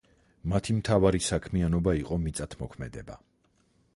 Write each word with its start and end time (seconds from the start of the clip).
მათი 0.53 0.75
მთავარი 0.77 1.19
საქმიანობა 1.25 1.95
იყო 1.99 2.19
მიწათმოქმედება. 2.25 3.21